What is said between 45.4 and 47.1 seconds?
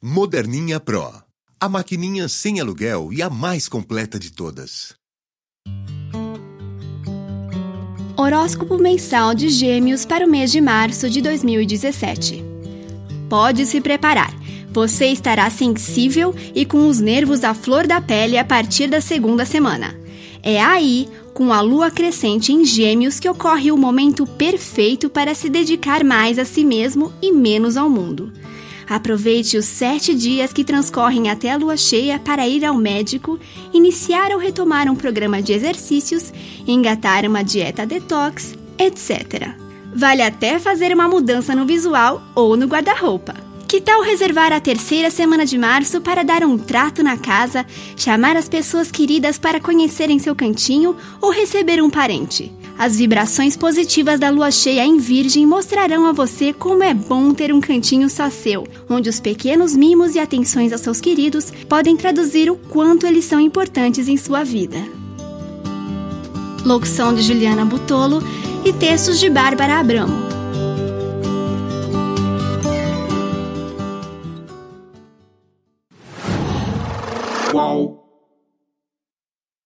de março para dar um trato